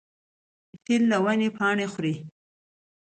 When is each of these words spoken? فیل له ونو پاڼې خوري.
فیل 0.83 1.03
له 1.11 1.17
ونو 1.23 1.49
پاڼې 1.57 1.85
خوري. 1.93 2.15